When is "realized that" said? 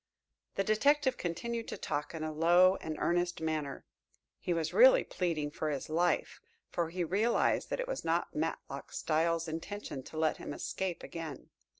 7.03-7.79